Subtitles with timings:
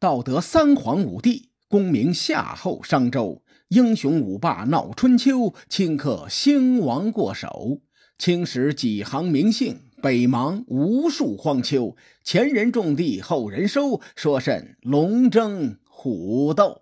[0.00, 7.82] 道德三皇五帝，功名夏后商周，英雄五霸闹春秋，顷刻兴亡过手。
[8.16, 11.94] 青史几行名姓，北邙无数荒丘。
[12.24, 16.80] 前人种地，后人收，说甚龙争虎斗？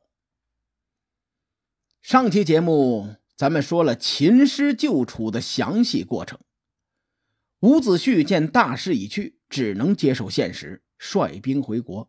[2.00, 6.38] 上期节目咱们说了秦师救楚的详细过程。
[7.62, 12.08] 伍子胥见大势已去，只能接受现实，率兵回国。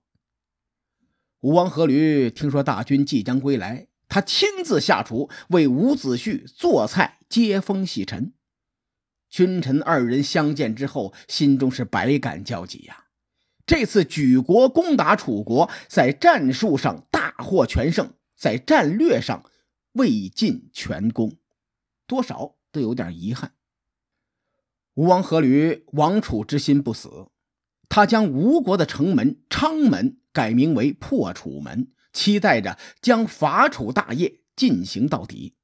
[1.41, 8.33] 吴王阖闾听说大军即将归来，他亲自下厨为伍子胥做菜、接风洗尘。
[9.29, 13.05] 君臣二人相见之后，心中是百感交集呀。
[13.65, 19.45] 这次举国攻打楚国，在战术上大获全胜，在战略上
[19.93, 21.37] 未尽全功，
[22.07, 23.53] 多少都有点遗憾。
[24.95, 27.27] 吴王阖闾亡楚之心不死，
[27.89, 35.55] 他将吴国的城门昌门改名为破楚门，期待着将伐楚大业进行到底。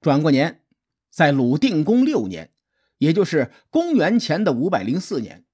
[0.00, 0.62] 转过年。
[1.08, 2.52] 在鲁定公六年，
[2.98, 5.46] 也就是公元前的五百零四年，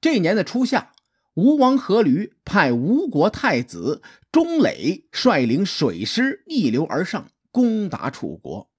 [0.00, 0.92] 这年的初夏，
[1.34, 8.70] 吴王阖闾派吴国太子钟磊率领水师逆流而上，攻打楚国。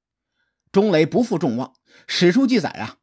[0.71, 1.73] 钟磊不负众望，
[2.07, 2.99] 史书记载啊，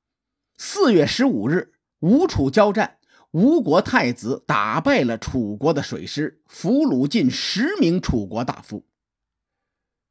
[0.57, 2.99] 四月十五日，吴楚交战，
[3.31, 8.85] 吴国太子打败了楚国的水师，俘虏近十名楚国大夫。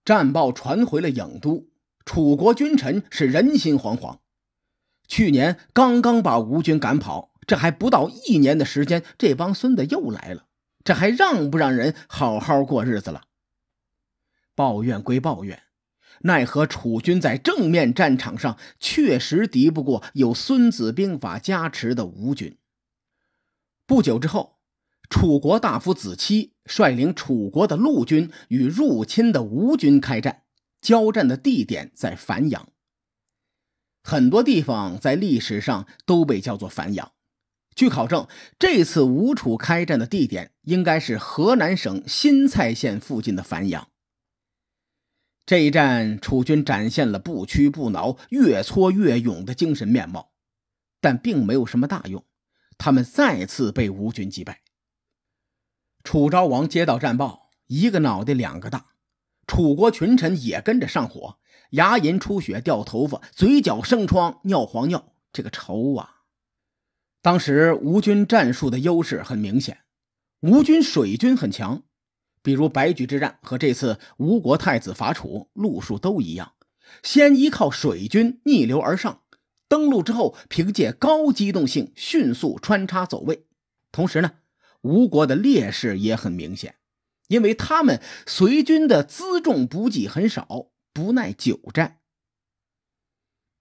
[0.05, 1.67] 战报传回了郢都。
[2.05, 4.19] 楚国君臣是人心惶惶。
[5.05, 10.45] 去年刚刚把吴军赶跑，这还不到一年的时间，这帮孙子又来了，
[10.85, 13.23] 这还让不让人好好过日子了？
[14.55, 15.61] 抱怨归抱怨，
[16.23, 22.57] 奈何楚军在正面战场上确实敌不过有《孙子兵法》加持的吴军。
[23.85, 24.57] 不久之后，
[25.09, 30.43] 楚国大夫子期率领楚国的陆军与入侵的吴军开战。
[30.81, 32.69] 交战的地点在繁阳，
[34.01, 37.11] 很多地方在历史上都被叫做繁阳。
[37.75, 43.90] 据考证，这次吴楚开战的地点应该是河南省新蔡县附近的繁阳。
[45.45, 50.31] 这一战，楚军展现了不屈不挠、越挫越勇的精神面貌，
[50.99, 52.23] 但并没有什么大用，
[52.77, 54.61] 他们再次被吴军击败。
[56.03, 58.87] 楚昭王接到战报，一个脑袋两个大。
[59.47, 61.39] 楚国群臣也跟着上火，
[61.71, 66.21] 牙龈出血、掉头发、嘴角生疮、尿黄尿，这个愁啊！
[67.21, 69.79] 当时吴军战术的优势很明显，
[70.39, 71.83] 吴军水军很强，
[72.41, 76.53] 比如白举之战和这次吴国太子伐楚，路数都一样，
[77.03, 79.21] 先依靠水军逆流而上，
[79.67, 83.45] 登陆之后凭借高机动性迅速穿插走位。
[83.91, 84.33] 同时呢，
[84.81, 86.75] 吴国的劣势也很明显。
[87.27, 91.99] 因为他们随军的辎重补给很少，不耐久战。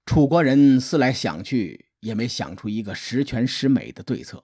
[0.04, 4.42] 楚国人思来想去，也没想出一个十全十美的对策，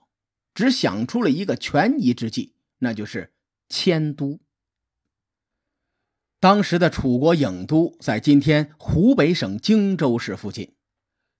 [0.53, 3.33] 只想出了一个权宜之计，那就是
[3.69, 4.39] 迁都。
[6.39, 10.75] 当时的楚国郢都在今天湖北省荆州市附近，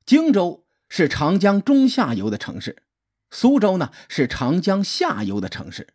[0.05, 2.83] 荆州是长江中下游的城市，
[3.29, 5.93] 苏州呢是长江下游的城市。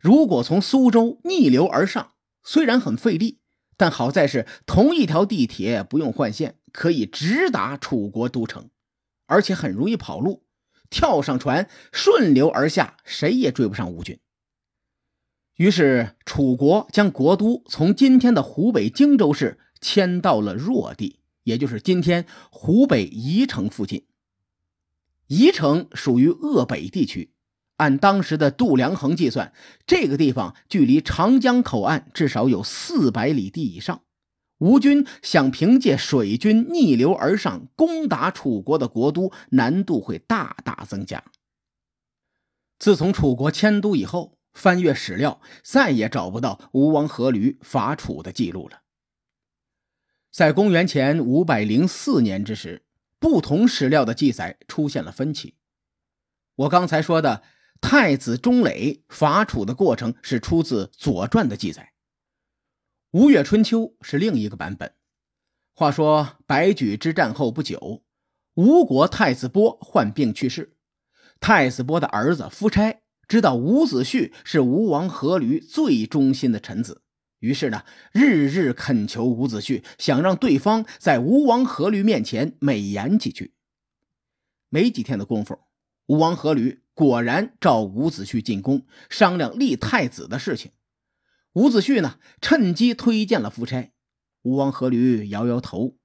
[0.00, 2.12] 如果从苏州逆流而上，
[2.42, 3.40] 虽然很费力，
[3.76, 8.70] 但好在是同一条地铁不用换线，可以直达楚国都城，
[9.26, 10.46] 而且很容易跑路。
[10.88, 14.18] 跳上船，顺流而下，谁也追不上吴军。
[15.58, 24.06] 于是，楚国将国都从今天的湖北荆州市迁到了弱地，也就是今天湖北宜城附近。
[25.26, 27.32] 宜城属于鄂北地区。
[27.78, 29.52] 按当时的度量衡计算，
[29.84, 34.02] 这个地方距离长江口岸至少有四百里地以上。
[34.58, 41.24] 吴军想凭借水军逆流而上攻打楚国的国都，难度会大大增加。
[42.78, 48.82] 自从楚国迁都以后，翻阅史料，再也找不到吴王阖闾伐楚的记录了。
[50.30, 52.84] 在公元前五百零四年之时，
[53.18, 55.54] 不同史料的记载出现了分歧。
[56.56, 57.42] 我刚才说的。
[57.80, 61.82] 太子钟磊伐楚的过程是出自《左传》的记载，
[63.12, 64.94] 《吴越春秋》是另一个版本。
[65.74, 68.02] 话说白举之战后不久，
[68.54, 70.76] 吴国太子波患病去世。
[71.38, 77.02] 太子波的儿子夫差知道伍子胥是吴王阖闾最忠心的臣子，
[77.38, 83.52] 于是呢，日日恳求伍子胥，想让对方在吴王阖闾面前美言几句。
[84.70, 85.58] 没几天的功夫，
[86.06, 86.80] 吴王阖闾。
[86.98, 90.72] 果然召伍子胥进宫商量立太子的事情。
[91.52, 93.92] 伍子胥呢，趁机推荐了夫差。
[94.42, 95.96] 吴王阖闾摇摇头，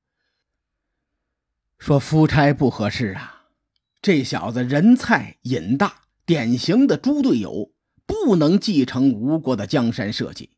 [1.80, 3.48] 说：“夫差不合适啊，
[4.04, 7.72] 这小子人菜瘾大，典型的猪队友，
[8.06, 10.50] 不能继承吴国的江山社稷。”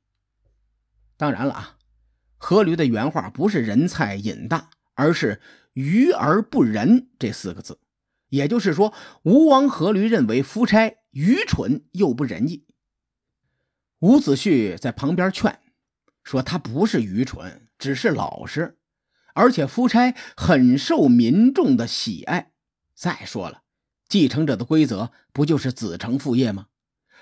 [1.18, 1.78] 当然了啊，
[2.40, 5.42] 阖闾的原话不是“人菜瘾大”，而是
[5.74, 7.80] “愚而不仁”这四个字。
[8.30, 12.66] 也就是说，吴王阖闾认为夫差愚蠢又不仁义。
[14.00, 15.60] 伍子胥在旁边劝
[16.24, 18.78] 说：“他不是愚蠢，只是老实，
[19.34, 22.52] 而且夫差很受民众的喜爱。
[22.94, 23.62] 再说了，
[24.08, 26.68] 继承者的规则不就是子承父业吗？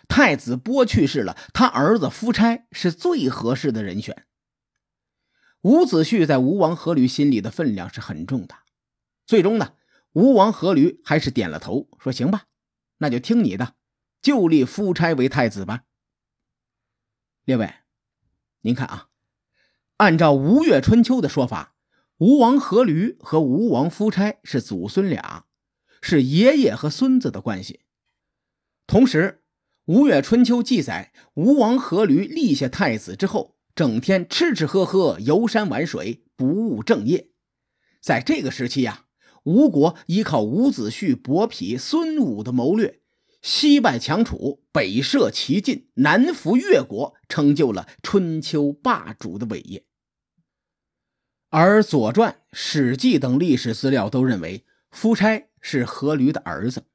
[0.08, 4.26] 太子波去世了，他儿子夫差是最合适的人选。”
[5.62, 8.56] 伍子胥在吴王阖闾心里的分量是很重的。
[9.26, 9.76] 最终呢？
[10.12, 12.44] 吴王阖闾还是点了头，说：“行吧，
[12.98, 13.76] 那就听你的，
[14.22, 15.84] 就立夫差为太子吧。”
[17.46, 17.74] 列位，
[18.62, 19.08] 您看啊，
[19.98, 21.74] 按照吴越春秋的说法，
[22.18, 25.46] 吴王阖闾和吴王夫差是祖孙俩，
[26.06, 27.80] 是爷爷和孙子的关系。
[28.86, 29.42] 同时，
[29.86, 37.30] 吴越春秋记载，吴王阖闾立下太子之后，整天吃吃喝喝、游山玩水，不务正业。
[38.02, 39.06] 在这个时期呀。
[39.46, 43.02] 吴国依靠伍子胥、伯嚭、孙武的谋略，
[43.42, 49.84] 西败强楚，北涉齐晋，南服越国，成就了春秋霸主的伟业。
[51.50, 54.64] 而《左传》《史记》等历史资料都认为
[54.94, 56.86] 夫差是阖闾的儿子，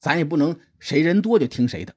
[0.00, 1.94] 咱也不能谁人多就听谁的。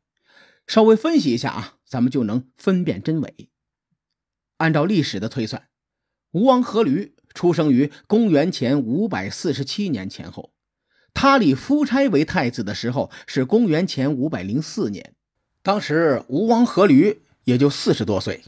[0.68, 3.50] 稍微分析一下啊，咱们就能分辨真伪。
[4.58, 5.68] 按照历史的推算，
[6.32, 7.14] 吴王阖闾。
[7.34, 10.54] 出生于公元前五百四十七年前后，
[11.14, 15.14] 他立夫差为太子的时候是公元前五百零四年，
[15.62, 18.44] 当时吴王阖闾也就四十多岁。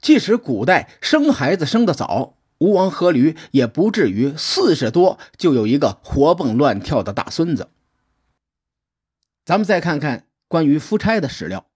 [0.00, 7.70] 即使古代生孩子生得早，吴王阖闾也不至于四十多就有一个活蹦乱跳的大孙子。
[9.44, 11.66] 咱们再看看关于夫差的史料，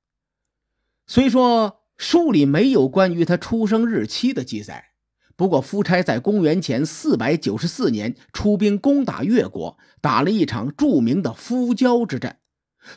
[1.08, 4.90] 虽说书里没有关于他出生日期的记载。
[5.34, 12.38] 不过，夫差在公元前四百九十四年出兵攻打越国，打了一场著名的夫交之战。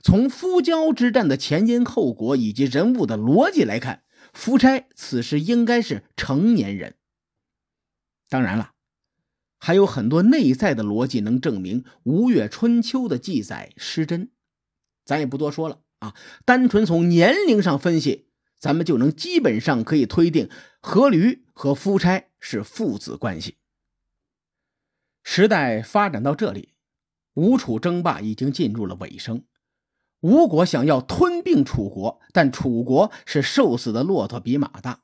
[0.04, 6.94] 从夫交之战的前因后果以及人物的逻辑来看，夫差此时应该是成年人。
[8.30, 8.72] 当然了，
[9.58, 14.32] 还有很多内在的逻辑能证明《吴越春秋》的记载失真，
[15.04, 16.16] 咱也不多说了啊。
[16.46, 18.28] 单纯从年龄上分析。
[18.60, 20.50] 咱们就能基本上可以推定，
[20.82, 23.56] 阖闾和夫差是父子关系。
[25.24, 26.74] 时代发展到这里，
[27.36, 29.46] 吴楚争霸已经进入了尾声。
[30.20, 35.04] 吴国想要吞并楚国，但楚国是瘦死的骆驼比马大。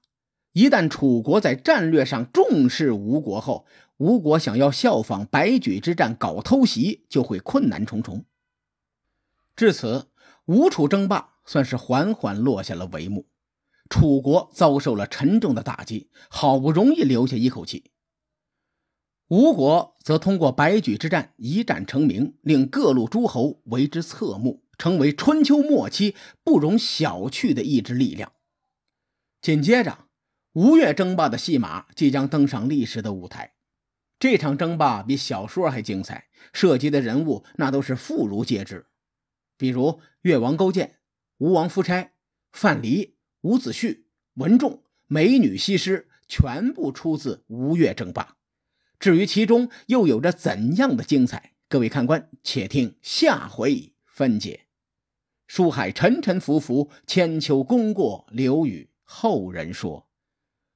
[0.55, 3.65] 一旦楚国在战略上重视吴国后，
[3.97, 8.23] 吴国想要效仿白举之战搞偷袭，就会困难重重。
[9.53, 10.07] 至此，
[10.45, 13.27] 吴楚争霸算是缓缓落下了帷幕。
[13.89, 17.91] 楚国遭受了沉重的打击，好不容易留下一口气。
[19.27, 26.15] 吴国则通过白举之战一战成名，令各路诸侯为之侧目，成为春秋末期
[26.45, 28.31] 不容小觑的一支力量。
[29.41, 30.04] 紧接着，
[30.55, 33.55] 吴越争霸的戏码即将登上历史的舞台。
[34.17, 38.85] 这场争霸比小说还精彩，涉及的人物那都是妇孺皆知，
[39.57, 40.99] 比如越王勾践、
[41.39, 42.11] 吴王夫差、
[42.51, 43.15] 范蠡。
[43.41, 48.37] 伍子胥、文仲、美女西施，全部出自吴越争霸。
[48.97, 54.61] 至于其中又有着怎样的精彩，各位看官且听下回分解。
[55.45, 60.09] 书海沉沉浮浮，千秋功过留与后人说。